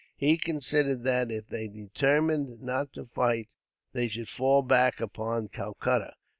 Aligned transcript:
He 0.17 0.39
considered 0.39 1.03
that, 1.03 1.29
if 1.29 1.47
they 1.47 1.67
determined 1.67 2.59
not 2.59 2.91
to 2.93 3.05
fight, 3.05 3.49
they 3.93 4.07
should 4.07 4.29
fall 4.29 4.63
back 4.63 4.99
upon 4.99 5.49
Calcutta. 5.49 6.15